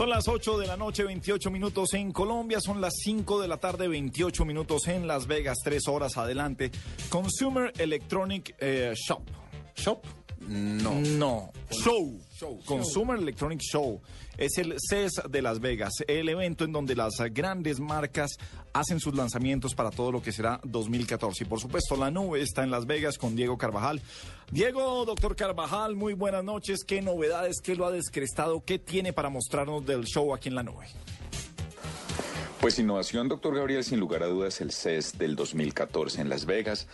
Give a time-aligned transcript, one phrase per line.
[0.00, 3.58] Son las 8 de la noche, 28 minutos en Colombia, son las 5 de la
[3.58, 6.70] tarde, 28 minutos en Las Vegas, 3 horas adelante.
[7.10, 9.20] Consumer Electronic eh, Shop.
[9.76, 10.00] ¿Shop?
[10.48, 10.94] No.
[10.94, 12.18] No, show.
[12.64, 14.00] Consumer Electronic Show
[14.38, 18.36] es el CES de Las Vegas, el evento en donde las grandes marcas
[18.72, 21.44] hacen sus lanzamientos para todo lo que será 2014.
[21.44, 24.00] Y por supuesto, la nube está en Las Vegas con Diego Carvajal.
[24.50, 26.84] Diego, doctor Carvajal, muy buenas noches.
[26.84, 30.62] ¿Qué novedades, qué lo ha descrestado, qué tiene para mostrarnos del show aquí en la
[30.62, 30.86] nube?
[32.60, 36.88] Pues innovación, doctor Gabriel, sin lugar a dudas, el CES del 2014 en Las Vegas,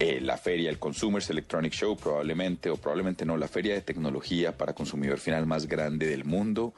[0.00, 4.56] eh, la feria, el Consumers Electronic Show, probablemente, o probablemente no, la feria de tecnología
[4.56, 6.74] para consumidor final más grande del mundo.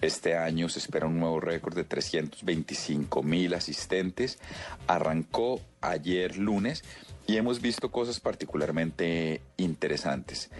[0.00, 4.38] Este año se espera un nuevo récord de 325 mil asistentes.
[4.86, 6.84] Arrancó ayer lunes
[7.26, 10.50] y hemos visto cosas particularmente interesantes.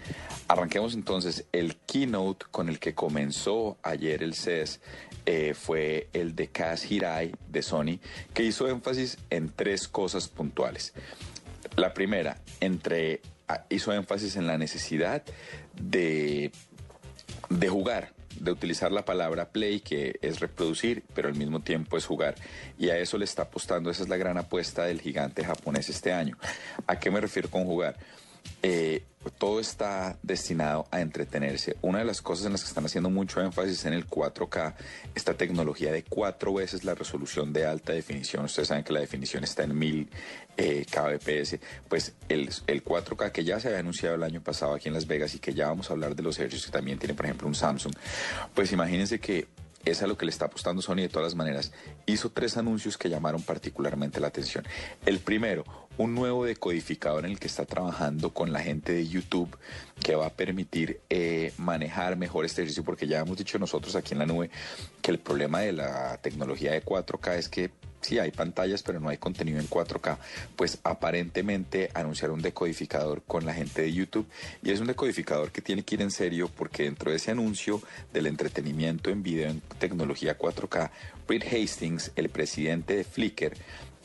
[0.47, 4.79] Arranquemos entonces el keynote con el que comenzó ayer el CES.
[5.25, 7.99] Eh, fue el de Kaz Hirai de Sony,
[8.33, 10.93] que hizo énfasis en tres cosas puntuales.
[11.77, 15.23] La primera, entre, ah, hizo énfasis en la necesidad
[15.81, 16.51] de,
[17.49, 22.05] de jugar, de utilizar la palabra play, que es reproducir, pero al mismo tiempo es
[22.05, 22.35] jugar.
[22.77, 26.13] Y a eso le está apostando, esa es la gran apuesta del gigante japonés este
[26.13, 26.37] año.
[26.87, 27.97] ¿A qué me refiero con jugar?
[28.61, 29.03] Eh,
[29.37, 31.77] todo está destinado a entretenerse.
[31.81, 34.73] Una de las cosas en las que están haciendo mucho énfasis en el 4K,
[35.15, 38.45] esta tecnología de cuatro veces la resolución de alta definición.
[38.45, 40.09] Ustedes saben que la definición está en 1000
[40.57, 41.57] eh, kbps.
[41.87, 45.07] Pues el, el, 4K que ya se había anunciado el año pasado aquí en Las
[45.07, 47.47] Vegas y que ya vamos a hablar de los hercios que también tiene, por ejemplo,
[47.47, 47.93] un Samsung.
[48.53, 49.47] Pues imagínense que
[49.85, 51.71] es a lo que le está apostando Sony de todas las maneras.
[52.05, 54.65] Hizo tres anuncios que llamaron particularmente la atención.
[55.05, 55.63] El primero,
[55.97, 59.57] un nuevo decodificador en el que está trabajando con la gente de YouTube
[60.01, 64.13] que va a permitir eh, manejar mejor este ejercicio, porque ya hemos dicho nosotros aquí
[64.13, 64.49] en la nube
[65.01, 67.71] que el problema de la tecnología de 4K es que
[68.03, 70.17] sí hay pantallas, pero no hay contenido en 4K.
[70.55, 74.27] Pues aparentemente anunciaron un decodificador con la gente de YouTube
[74.61, 77.81] y es un decodificador que tiene que ir en serio porque dentro de ese anuncio
[78.11, 80.91] del entretenimiento en video en tecnología 4K,
[81.27, 83.53] Reed Hastings, el presidente de Flickr,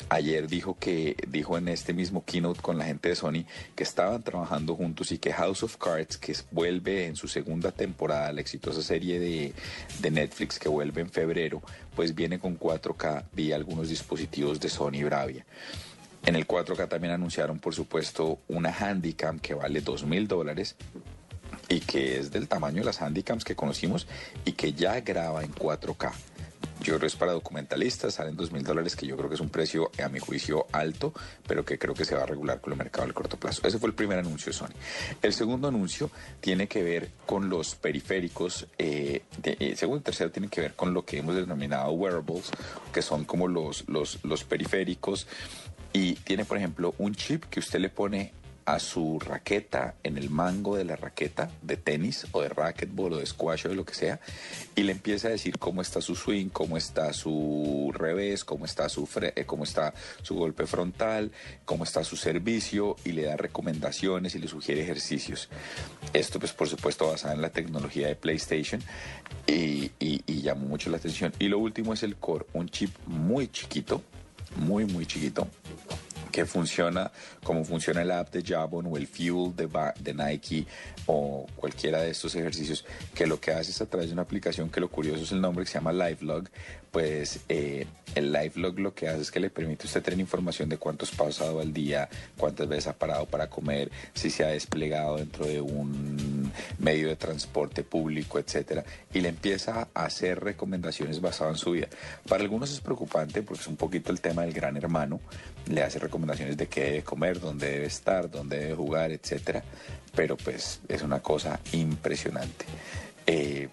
[0.09, 3.45] ayer dijo que dijo en este mismo keynote con la gente de Sony
[3.75, 8.33] que estaban trabajando juntos y que House of Cards, que vuelve en su segunda temporada,
[8.33, 9.53] la exitosa serie de,
[10.01, 11.63] de Netflix que vuelve en febrero,
[11.95, 15.45] pues viene con 4K vía algunos dispositivos de Sony Bravia.
[16.27, 20.77] En el 4K también anunciaron, por supuesto, una Handycam que vale dos mil dólares
[21.69, 24.07] y que es del tamaño de las Handycams que conocimos
[24.45, 26.13] y que ya graba en 4K.
[26.81, 29.41] Yo creo que es para documentalistas, salen dos mil dólares, que yo creo que es
[29.41, 31.13] un precio, a mi juicio, alto,
[31.47, 33.67] pero que creo que se va a regular con el mercado al corto plazo.
[33.67, 34.75] Ese fue el primer anuncio de Sony.
[35.21, 40.49] El segundo anuncio tiene que ver con los periféricos, eh, el segundo y tercero tiene
[40.49, 42.51] que ver con lo que hemos denominado wearables,
[42.93, 45.27] que son como los, los, los periféricos,
[45.93, 48.33] y tiene, por ejemplo, un chip que usted le pone
[48.69, 53.17] a su raqueta en el mango de la raqueta de tenis o de racquetball o
[53.17, 54.21] de squash o de lo que sea
[54.77, 58.91] y le empieza a decir cómo está su swing, cómo está su revés, cómo está
[58.91, 61.33] su eh, cómo está su golpe frontal,
[61.65, 65.49] cómo está su servicio y le da recomendaciones y le sugiere ejercicios.
[66.13, 68.83] Esto pues por supuesto basado en la tecnología de PlayStation
[69.47, 71.33] y, y, y llamó mucho la atención.
[71.39, 74.03] Y lo último es el Core, un chip muy chiquito,
[74.57, 75.49] muy muy chiquito
[76.31, 77.11] que funciona
[77.43, 79.69] como funciona el app de Jabon o el Fuel de,
[80.01, 80.67] de, Nike
[81.07, 82.85] o cualquiera de estos ejercicios,
[83.15, 85.41] que lo que hace es a través de una aplicación que lo curioso es el
[85.41, 86.49] nombre que se llama LiveLog,
[86.91, 90.69] pues eh, el LiveLog lo que hace es que le permite a usted tener información
[90.69, 94.45] de cuántos pasos ha dado al día, cuántas veces ha parado para comer, si se
[94.45, 96.28] ha desplegado dentro de un
[96.79, 101.89] medio de transporte público, etcétera, y le empieza a hacer recomendaciones basadas en su vida.
[102.29, 105.21] Para algunos es preocupante porque es un poquito el tema del gran hermano,
[105.67, 109.63] le hace recomendaciones de qué debe comer, dónde debe estar, dónde debe jugar, etcétera,
[110.15, 112.65] pero pues es una cosa impresionante.
[113.27, 113.69] Eh,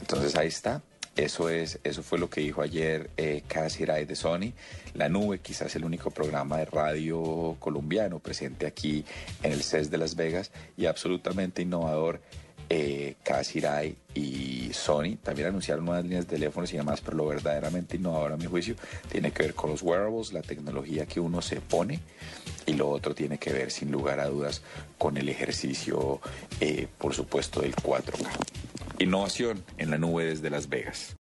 [0.00, 0.82] entonces ahí está.
[1.18, 3.42] Eso, es, eso fue lo que dijo ayer eh,
[4.06, 4.52] de Sony.
[4.94, 9.04] La Nube, quizás el único programa de radio colombiano presente aquí
[9.42, 12.20] en el CES de Las Vegas y absolutamente innovador.
[12.70, 17.96] Eh, Rai y Sony también anunciaron nuevas líneas de teléfonos y demás, pero lo verdaderamente
[17.96, 18.76] innovador a mi juicio
[19.10, 21.98] tiene que ver con los wearables, la tecnología que uno se pone
[22.64, 24.62] y lo otro tiene que ver sin lugar a dudas
[24.98, 26.20] con el ejercicio,
[26.60, 28.57] eh, por supuesto, del 4K.
[29.00, 31.16] Innovación en la nube desde Las Vegas.